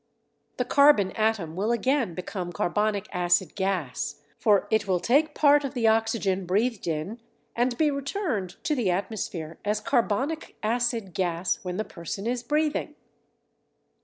The 0.57 0.65
carbon 0.65 1.11
atom 1.11 1.55
will 1.55 1.71
again 1.71 2.15
become 2.15 2.51
carbonic 2.51 3.07
acid 3.13 3.53
gas, 3.53 4.15
for 4.39 4.67
it 4.71 4.87
will 4.87 4.99
take 4.99 5.35
part 5.35 5.63
of 5.63 5.75
the 5.75 5.85
oxygen 5.87 6.47
breathed 6.47 6.87
in, 6.87 7.19
and 7.55 7.77
be 7.77 7.91
returned 7.91 8.55
to 8.63 8.73
the 8.73 8.89
atmosphere 8.89 9.59
as 9.63 9.79
carbonic 9.79 10.57
acid 10.63 11.13
gas 11.13 11.59
when 11.61 11.77
the 11.77 11.85
person 11.85 12.25
is 12.25 12.41
breathing. 12.41 12.95